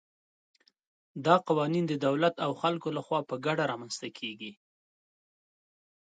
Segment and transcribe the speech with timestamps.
[1.25, 4.51] دا قوانین د دولت او خلکو له خوا په ګډه رامنځته کېږي.